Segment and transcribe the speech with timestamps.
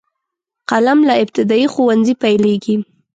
[0.69, 2.75] قلم له ابتدايي ښوونځي پیلیږي.